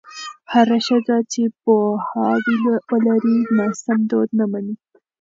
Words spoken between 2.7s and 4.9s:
ولري، ناسم دود نه مني.